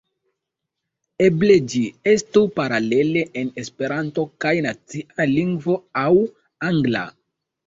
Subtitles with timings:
[1.25, 1.81] Eble ĝi
[2.13, 5.77] estu paralele en Esperanto kaj nacia lingvo
[6.07, 6.09] aŭ
[6.73, 7.07] angla.